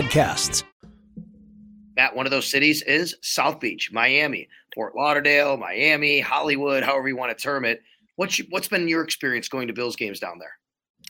[0.00, 0.64] podcasts.
[1.96, 7.16] Matt, one of those cities is South Beach, Miami, Fort Lauderdale, Miami, Hollywood, however you
[7.16, 7.82] want to term it.
[8.16, 10.52] What's you, what's been your experience going to Bills games down there?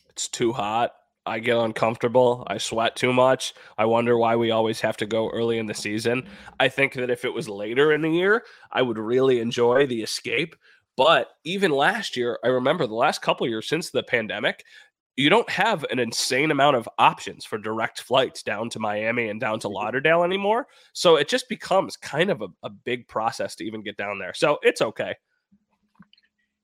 [0.08, 0.90] It's too hot.
[1.24, 2.44] I get uncomfortable.
[2.48, 3.54] I sweat too much.
[3.78, 6.26] I wonder why we always have to go early in the season.
[6.58, 10.02] I think that if it was later in the year, I would really enjoy the
[10.02, 10.56] escape.
[10.96, 14.64] But even last year, I remember the last couple years since the pandemic,
[15.20, 19.38] you don't have an insane amount of options for direct flights down to Miami and
[19.38, 19.74] down to mm-hmm.
[19.74, 20.66] Lauderdale anymore.
[20.94, 24.32] So it just becomes kind of a, a big process to even get down there.
[24.32, 25.14] So it's okay.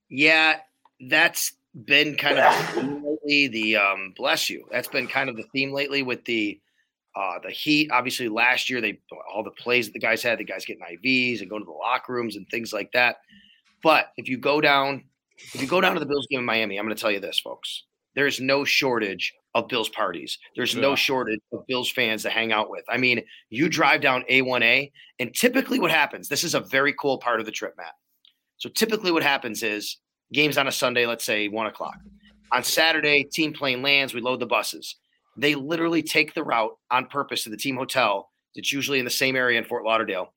[0.08, 0.60] Yeah,
[1.08, 2.77] that's been kind of
[3.27, 3.48] lately.
[3.48, 4.66] The um, bless you.
[4.70, 6.58] That's been kind of the theme lately with the
[7.14, 7.90] uh, the Heat.
[7.92, 8.98] Obviously, last year they
[9.30, 11.72] all the plays that the guys had, the guys getting IVs and going to the
[11.72, 13.16] locker rooms and things like that.
[13.82, 15.04] But if you go down,
[15.52, 17.20] if you go down to the Bills game in Miami, I'm going to tell you
[17.20, 17.82] this, folks
[18.17, 20.39] there's no shortage of Bills parties.
[20.56, 20.81] There's yeah.
[20.81, 22.84] no shortage of Bills fans to hang out with.
[22.89, 23.70] I mean, you mm-hmm.
[23.70, 27.53] drive down A1A, and typically what happens, this is a very cool part of the
[27.53, 27.92] trip, Matt.
[28.56, 29.98] So typically what happens is
[30.33, 31.96] games on a Sunday, let's say one o'clock.
[32.52, 34.96] On Saturday, team plane lands, we load the buses.
[35.36, 39.11] They literally take the route on purpose to the team hotel that's usually in the
[39.11, 40.33] same area in Fort Lauderdale,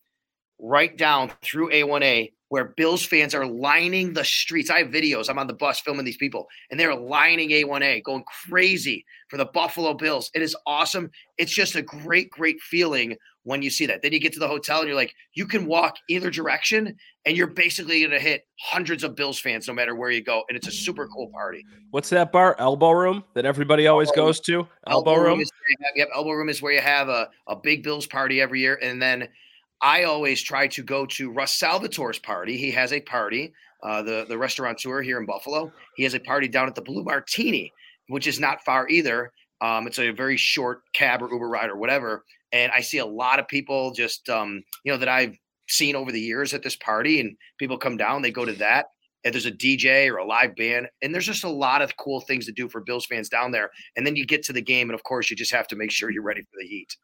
[0.60, 4.70] right down through A1A where Bills fans are lining the streets.
[4.70, 5.30] I have videos.
[5.30, 9.46] I'm on the bus filming these people, and they're lining A1A, going crazy for the
[9.46, 10.32] Buffalo Bills.
[10.34, 11.12] It is awesome.
[11.38, 14.02] It's just a great, great feeling when you see that.
[14.02, 16.96] Then you get to the hotel and you're like, you can walk either direction,
[17.26, 20.44] and you're basically going to hit hundreds of Bills fans no matter where you go.
[20.50, 21.64] And it's a super cool party.
[21.92, 22.56] What's that bar?
[22.58, 24.68] Elbow Room that everybody always elbow goes to?
[24.88, 25.38] Elbow, elbow Room?
[25.38, 25.48] room
[25.82, 28.80] have, yep, Elbow Room is where you have a, a big Bills party every year.
[28.82, 29.28] And then–
[29.82, 32.58] I always try to go to Russ Salvatore's party.
[32.58, 35.72] He has a party, uh, the the restaurateur here in Buffalo.
[35.96, 37.72] He has a party down at the Blue Martini,
[38.08, 39.32] which is not far either.
[39.62, 42.24] Um, it's a very short cab or Uber ride or whatever.
[42.52, 45.38] And I see a lot of people just um, you know that I've
[45.70, 48.88] seen over the years at this party, and people come down, they go to that.
[49.24, 52.22] And there's a DJ or a live band, and there's just a lot of cool
[52.22, 53.70] things to do for Bills fans down there.
[53.98, 55.92] And then you get to the game, and of course, you just have to make
[55.92, 56.96] sure you're ready for the heat.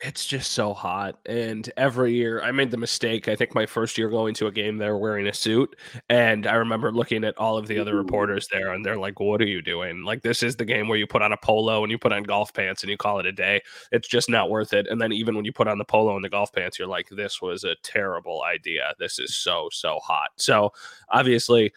[0.00, 1.18] It's just so hot.
[1.26, 3.28] And every year I made the mistake.
[3.28, 5.76] I think my first year going to a game there wearing a suit.
[6.08, 7.98] And I remember looking at all of the other mm.
[7.98, 10.02] reporters there and they're like, What are you doing?
[10.02, 12.22] Like, this is the game where you put on a polo and you put on
[12.22, 13.62] golf pants and you call it a day.
[13.92, 14.86] It's just not worth it.
[14.88, 17.08] And then even when you put on the polo and the golf pants, you're like,
[17.08, 18.94] This was a terrible idea.
[18.98, 20.30] This is so, so hot.
[20.36, 20.72] So
[21.10, 21.72] obviously,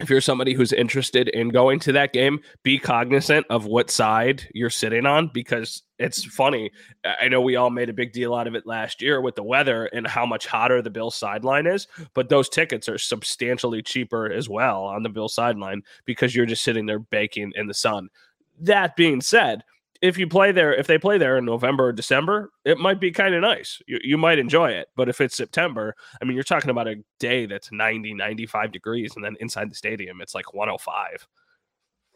[0.00, 4.46] if you're somebody who's interested in going to that game, be cognizant of what side
[4.52, 6.70] you're sitting on because it's funny.
[7.04, 9.42] I know we all made a big deal out of it last year with the
[9.42, 14.30] weather and how much hotter the Bill sideline is, but those tickets are substantially cheaper
[14.30, 18.10] as well on the Bill sideline because you're just sitting there baking in the sun.
[18.60, 19.62] That being said,
[20.02, 23.10] if you play there, if they play there in November or December, it might be
[23.10, 23.80] kind of nice.
[23.86, 24.88] You, you might enjoy it.
[24.96, 29.14] But if it's September, I mean, you're talking about a day that's 90, 95 degrees,
[29.16, 31.26] and then inside the stadium, it's like 105.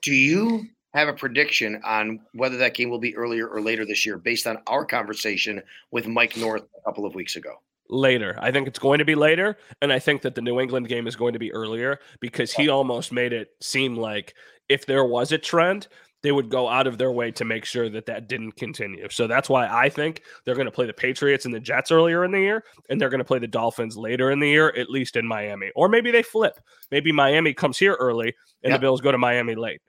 [0.02, 4.04] Do you have a prediction on whether that game will be earlier or later this
[4.04, 7.54] year based on our conversation with Mike North a couple of weeks ago?
[7.88, 8.36] Later.
[8.40, 9.56] I think it's going to be later.
[9.82, 12.68] And I think that the New England game is going to be earlier because he
[12.68, 14.34] almost made it seem like
[14.68, 15.88] if there was a trend,
[16.22, 19.08] they would go out of their way to make sure that that didn't continue.
[19.10, 22.24] So that's why I think they're going to play the Patriots and the Jets earlier
[22.24, 24.90] in the year, and they're going to play the Dolphins later in the year, at
[24.90, 25.70] least in Miami.
[25.74, 26.60] Or maybe they flip.
[26.90, 29.80] Maybe Miami comes here early and the Bills go to Miami late.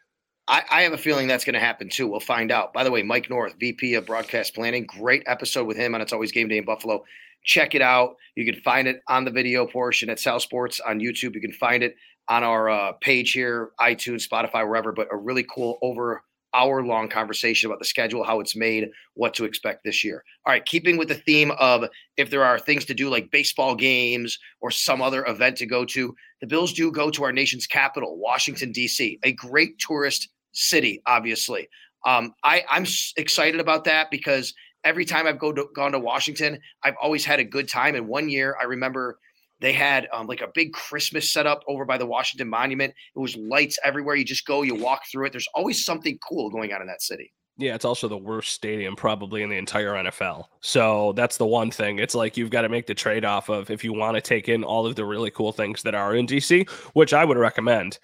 [0.47, 2.07] I, I have a feeling that's going to happen too.
[2.07, 2.73] We'll find out.
[2.73, 6.13] By the way, Mike North, VP of Broadcast Planning, great episode with him on It's
[6.13, 7.03] Always Game Day in Buffalo.
[7.43, 8.15] Check it out.
[8.35, 11.35] You can find it on the video portion at Sal Sports on YouTube.
[11.35, 11.95] You can find it
[12.27, 14.91] on our uh, page here, iTunes, Spotify, wherever.
[14.91, 16.23] But a really cool over
[16.53, 20.23] hour long conversation about the schedule, how it's made, what to expect this year.
[20.45, 21.85] All right, keeping with the theme of
[22.17, 25.85] if there are things to do like baseball games or some other event to go
[25.85, 31.01] to, the Bills do go to our nation's capital, Washington, D.C., a great tourist city,
[31.05, 31.69] obviously.
[32.05, 32.85] Um, I, I'm
[33.15, 34.53] excited about that because
[34.83, 37.95] every time I've go to, gone to Washington, I've always had a good time.
[37.95, 39.19] And one year, I remember
[39.61, 42.93] they had um, like a big Christmas setup over by the Washington Monument.
[43.15, 44.15] It was lights everywhere.
[44.15, 45.31] You just go, you walk through it.
[45.31, 47.31] There's always something cool going on in that city.
[47.57, 50.45] Yeah, it's also the worst stadium probably in the entire NFL.
[50.61, 51.99] So that's the one thing.
[51.99, 54.49] It's like you've got to make the trade off of if you want to take
[54.49, 57.99] in all of the really cool things that are in DC, which I would recommend.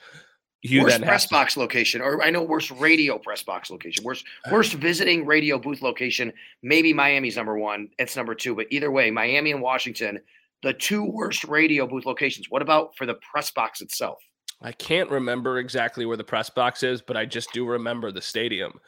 [0.62, 4.26] You worst press to- box location, or I know worst radio press box location, worst
[4.52, 6.34] worst visiting radio booth location.
[6.62, 7.90] Maybe Miami's number one.
[7.98, 10.20] It's number two, but either way, Miami and Washington
[10.64, 12.48] the two worst radio booth locations.
[12.50, 14.18] What about for the press box itself?
[14.62, 18.22] I can't remember exactly where the press box is, but I just do remember the
[18.22, 18.80] stadium.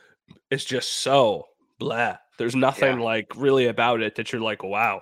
[0.50, 1.46] It's just so
[1.78, 2.18] blah.
[2.38, 3.06] There's nothing yeah.
[3.06, 5.02] like really about it that you're like, wow.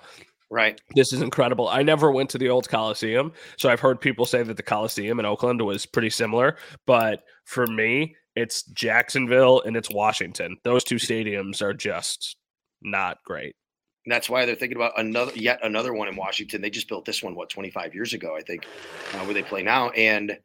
[0.50, 0.80] Right.
[0.96, 1.68] This is incredible.
[1.68, 3.34] I never went to the old Coliseum.
[3.58, 6.58] So I've heard people say that the Coliseum in Oakland was pretty similar.
[6.86, 10.58] But for me, it's Jacksonville and it's Washington.
[10.64, 12.38] Those two stadiums are just
[12.82, 13.56] not great.
[14.08, 16.62] And that's why they're thinking about another, yet another one in Washington.
[16.62, 18.66] They just built this one, what, 25 years ago, I think,
[19.14, 19.90] uh, where they play now.
[19.90, 20.40] And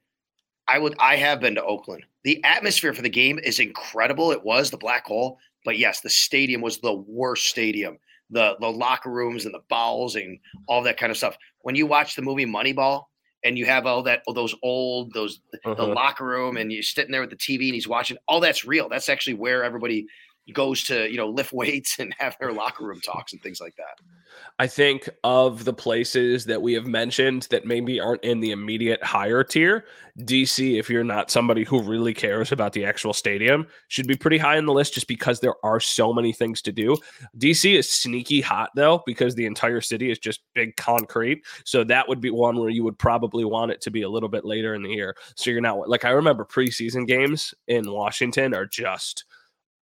[0.66, 2.04] I would, I have been to Oakland.
[2.24, 4.32] The atmosphere for the game is incredible.
[4.32, 7.98] It was the black hole, but yes, the stadium was the worst stadium.
[8.30, 11.36] The the locker rooms and the bowels and all that kind of stuff.
[11.60, 13.04] When you watch the movie Moneyball,
[13.44, 15.74] and you have all that all those old those uh-huh.
[15.74, 18.64] the locker room and you're sitting there with the TV and he's watching all that's
[18.64, 20.06] real that's actually where everybody
[20.50, 23.76] goes to you know lift weights and have their locker room talks and things like
[23.76, 24.00] that.
[24.58, 29.02] I think of the places that we have mentioned that maybe aren't in the immediate
[29.02, 29.84] higher tier,
[30.20, 34.38] DC, if you're not somebody who really cares about the actual stadium, should be pretty
[34.38, 36.96] high on the list just because there are so many things to do.
[37.38, 41.44] DC is sneaky hot though, because the entire city is just big concrete.
[41.64, 44.28] So that would be one where you would probably want it to be a little
[44.28, 45.16] bit later in the year.
[45.34, 49.24] So you're not like I remember preseason games in Washington are just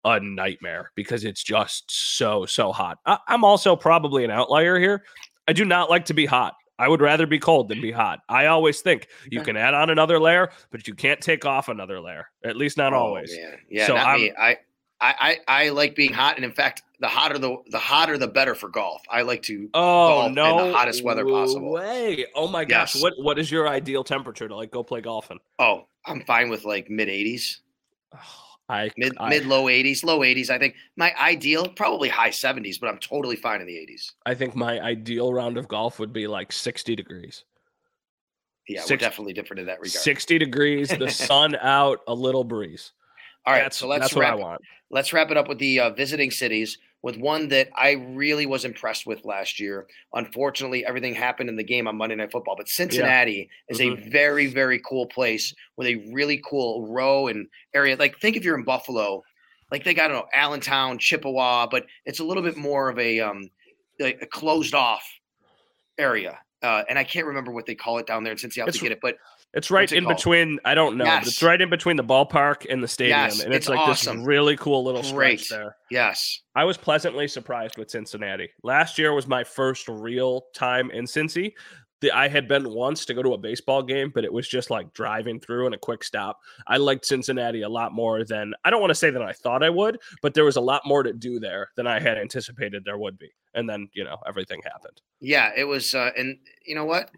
[0.04, 2.98] a nightmare because it's just so so hot.
[3.06, 5.04] I, am also probably an outlier here.
[5.48, 6.54] I do not like to be hot.
[6.78, 8.20] I would rather be cold than be hot.
[8.28, 12.00] I always think you can add on another layer, but you can't take off another
[12.00, 12.26] layer.
[12.42, 13.36] At least not oh, always.
[13.36, 13.58] Man.
[13.68, 14.32] Yeah, so not me.
[14.38, 14.56] I,
[15.02, 18.54] I I like being hot, and in fact, the hotter the the hotter the better
[18.54, 19.02] for golf.
[19.10, 21.72] I like to oh no in the hottest weather possible.
[21.72, 22.26] Way.
[22.34, 23.02] Oh my gosh, yes.
[23.02, 25.38] what what is your ideal temperature to like go play golf in?
[25.58, 27.58] Oh, I'm fine with like mid 80s.
[28.70, 30.48] I mid I, mid low 80s, low 80s.
[30.48, 34.12] I think my ideal probably high 70s, but I'm totally fine in the 80s.
[34.26, 37.44] I think my ideal round of golf would be like 60 degrees.
[38.68, 39.90] Yeah, we we're definitely different in that regard.
[39.90, 42.92] 60 degrees, the sun out, a little breeze.
[43.44, 44.38] All right, that's, so let's wrap,
[44.90, 48.64] Let's wrap it up with the uh, visiting cities with one that I really was
[48.64, 49.86] impressed with last year.
[50.12, 53.74] Unfortunately, everything happened in the game on Monday Night Football, but Cincinnati yeah.
[53.74, 54.06] is mm-hmm.
[54.06, 57.96] a very, very cool place with a really cool row and area.
[57.96, 59.22] Like, think if you're in Buffalo,
[59.70, 62.98] like they got, I don't know, Allentown, Chippewa, but it's a little bit more of
[62.98, 63.50] a, um,
[63.98, 65.04] like a closed off
[65.96, 66.38] area.
[66.62, 68.68] Uh, and I can't remember what they call it down there in Cincinnati.
[68.68, 69.16] I'll to get it, but
[69.52, 70.16] it's right it in called?
[70.16, 70.58] between.
[70.64, 71.04] I don't know.
[71.04, 71.26] Yes.
[71.26, 74.18] it's right in between the ballpark and the stadium, yes, and it's, it's like awesome.
[74.18, 75.40] this really cool little Great.
[75.40, 75.76] stretch there.
[75.90, 78.50] Yes, I was pleasantly surprised with Cincinnati.
[78.62, 81.52] Last year was my first real time in Cincy.
[82.00, 84.70] The, I had been once to go to a baseball game, but it was just
[84.70, 86.38] like driving through and a quick stop.
[86.66, 89.62] I liked Cincinnati a lot more than I don't want to say that I thought
[89.62, 92.84] I would, but there was a lot more to do there than I had anticipated
[92.86, 93.30] there would be.
[93.52, 95.02] And then you know everything happened.
[95.20, 97.10] Yeah, it was, uh, and you know what?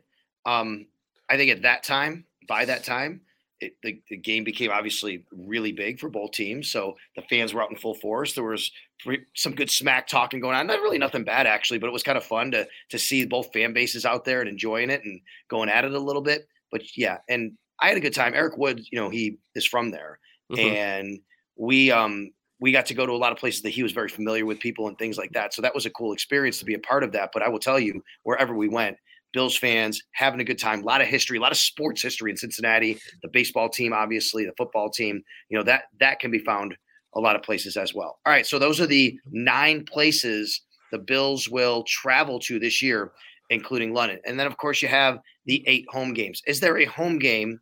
[0.47, 0.87] Um,
[1.33, 3.23] I think at that time, by that time,
[3.63, 6.71] it, the, the game became obviously really big for both teams.
[6.71, 8.35] So the fans were out in full force.
[8.35, 8.71] There was
[9.35, 10.67] some good smack talking going on.
[10.67, 13.51] Not really nothing bad actually, but it was kind of fun to to see both
[13.55, 16.47] fan bases out there and enjoying it and going at it a little bit.
[16.71, 18.35] But yeah, and I had a good time.
[18.35, 20.19] Eric Wood, you know, he is from there,
[20.53, 20.61] mm-hmm.
[20.61, 21.21] and
[21.57, 24.09] we um we got to go to a lot of places that he was very
[24.09, 25.55] familiar with people and things like that.
[25.55, 27.31] So that was a cool experience to be a part of that.
[27.33, 28.97] But I will tell you, wherever we went,
[29.33, 30.83] Bills fans having a good time.
[30.83, 32.99] A lot of history, a lot of sports history in Cincinnati.
[33.23, 35.23] The baseball team, obviously, the football team.
[35.49, 36.77] You know that that can be found
[37.15, 38.19] a lot of places as well.
[38.25, 40.63] All right, so those are the nine places
[40.93, 43.13] the Bills will travel to this year,
[43.51, 44.21] including London.
[44.25, 46.43] And then, of course, you have the eight home games.
[46.47, 47.59] Is there a home game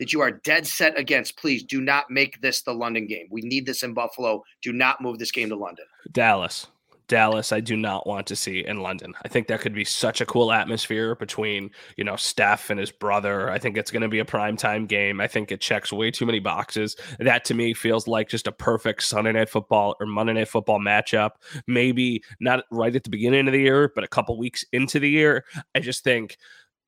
[0.00, 1.36] that you are dead set against?
[1.36, 3.28] Please do not make this the London game.
[3.30, 4.42] We need this in Buffalo.
[4.62, 5.84] Do not move this game to London.
[6.10, 6.66] Dallas.
[7.10, 9.14] Dallas, I do not want to see in London.
[9.24, 12.92] I think that could be such a cool atmosphere between, you know, Steph and his
[12.92, 13.50] brother.
[13.50, 15.20] I think it's going to be a prime time game.
[15.20, 16.94] I think it checks way too many boxes.
[17.18, 20.78] That to me feels like just a perfect Sunday night football or Monday night football
[20.78, 21.30] matchup.
[21.66, 25.10] Maybe not right at the beginning of the year, but a couple weeks into the
[25.10, 25.44] year.
[25.74, 26.38] I just think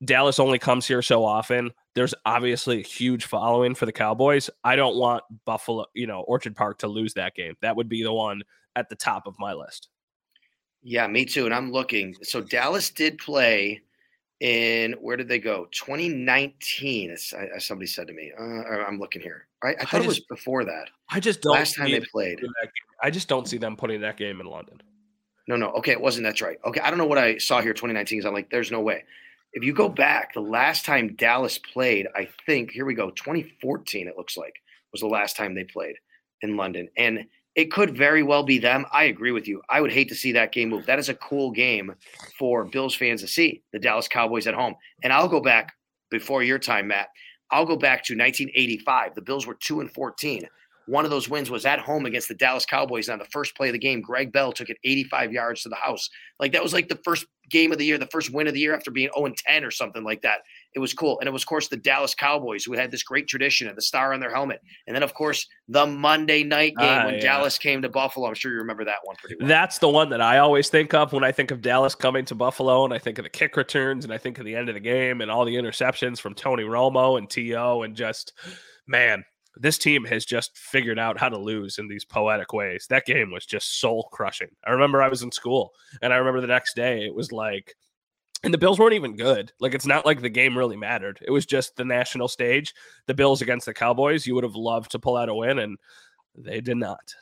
[0.04, 1.72] Dallas only comes here so often.
[1.96, 4.50] There's obviously a huge following for the Cowboys.
[4.62, 7.54] I don't want Buffalo, you know, Orchard Park to lose that game.
[7.60, 8.42] That would be the one
[8.76, 9.88] at the top of my list.
[10.82, 11.44] Yeah, me too.
[11.44, 12.16] And I'm looking.
[12.22, 13.82] So Dallas did play
[14.40, 15.68] in where did they go?
[15.70, 18.32] 2019, as, as somebody said to me.
[18.38, 19.46] Uh, I'm looking here.
[19.62, 20.90] I, I thought I just, it was before that.
[21.08, 21.52] I just don't.
[21.52, 22.40] Last time they played,
[23.00, 24.82] I just don't see them putting that game in London.
[25.46, 25.70] No, no.
[25.74, 26.24] Okay, it wasn't.
[26.24, 26.58] That's right.
[26.64, 27.72] Okay, I don't know what I saw here.
[27.72, 28.18] 2019.
[28.18, 29.04] Because I'm like, there's no way.
[29.52, 33.10] If you go back, the last time Dallas played, I think here we go.
[33.10, 34.08] 2014.
[34.08, 34.54] It looks like
[34.92, 35.96] was the last time they played
[36.42, 38.86] in London, and it could very well be them.
[38.92, 39.60] I agree with you.
[39.68, 40.86] I would hate to see that game move.
[40.86, 41.94] That is a cool game
[42.38, 44.74] for Bills fans to see the Dallas Cowboys at home.
[45.02, 45.72] And I'll go back
[46.10, 47.08] before your time, Matt.
[47.50, 49.14] I'll go back to 1985.
[49.14, 50.46] The Bills were 2 and 14.
[50.86, 53.08] One of those wins was at home against the Dallas Cowboys.
[53.08, 55.76] On the first play of the game, Greg Bell took it 85 yards to the
[55.76, 56.08] house.
[56.40, 58.60] Like that was like the first game of the year, the first win of the
[58.60, 60.40] year after being 0 and 10 or something like that.
[60.74, 61.18] It was cool.
[61.20, 63.82] And it was, of course, the Dallas Cowboys who had this great tradition and the
[63.82, 64.60] star on their helmet.
[64.86, 67.20] And then, of course, the Monday night game uh, when yeah.
[67.20, 68.28] Dallas came to Buffalo.
[68.28, 69.48] I'm sure you remember that one pretty well.
[69.48, 72.34] That's the one that I always think of when I think of Dallas coming to
[72.34, 74.74] Buffalo and I think of the kick returns and I think of the end of
[74.74, 77.82] the game and all the interceptions from Tony Romo and T.O.
[77.82, 78.32] and just,
[78.86, 79.24] man,
[79.56, 82.86] this team has just figured out how to lose in these poetic ways.
[82.88, 84.48] That game was just soul crushing.
[84.66, 87.74] I remember I was in school and I remember the next day it was like,
[88.44, 89.52] and the Bills weren't even good.
[89.60, 91.18] Like it's not like the game really mattered.
[91.22, 92.74] It was just the national stage.
[93.06, 94.26] The Bills against the Cowboys.
[94.26, 95.78] You would have loved to pull out a win, and
[96.34, 97.14] they did not.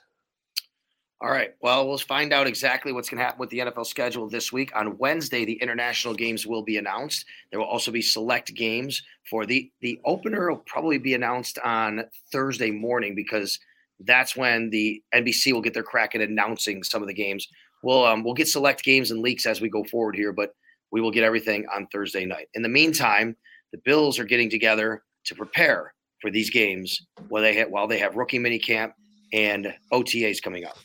[1.22, 1.50] All right.
[1.60, 4.74] Well, we'll find out exactly what's going to happen with the NFL schedule this week.
[4.74, 7.26] On Wednesday, the international games will be announced.
[7.50, 10.48] There will also be select games for the the opener.
[10.48, 13.58] Will probably be announced on Thursday morning because
[14.00, 17.46] that's when the NBC will get their crack at announcing some of the games.
[17.82, 20.54] We'll um, we'll get select games and leaks as we go forward here, but
[20.92, 22.48] we will get everything on Thursday night.
[22.54, 23.36] In the meantime,
[23.72, 27.98] the Bills are getting together to prepare for these games while they have, while they
[27.98, 28.94] have rookie mini camp
[29.32, 30.76] and OTAs coming up.